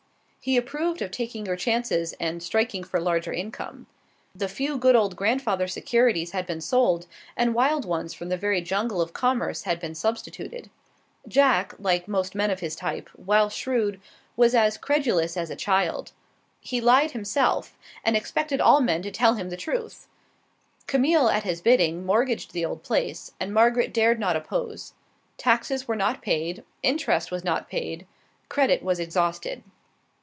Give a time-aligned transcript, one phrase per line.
[0.43, 3.85] He approved of taking your chances and striking for larger income.
[4.33, 7.05] The few good old grandfather securities had been sold,
[7.37, 10.71] and wild ones from the very jungle of commerce had been substituted.
[11.27, 14.01] Jack, like most of his type, while shrewd,
[14.35, 16.11] was as credulous as a child.
[16.59, 20.07] He lied himself, and expected all men to tell him the truth.
[20.87, 24.93] Camille at his bidding mortgaged the old place, and Margaret dared not oppose.
[25.37, 28.07] Taxes were not paid; interest was not paid;
[28.49, 29.61] credit was exhausted.